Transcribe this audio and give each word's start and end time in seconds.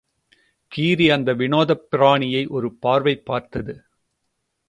கீரி 0.67 1.09
அந்த 1.09 1.33
விநோதப் 1.33 1.87
பிராணியை 1.91 2.47
ஒரு 2.47 2.73
பார்வை 2.73 3.15
பார்த்தது. 3.15 3.83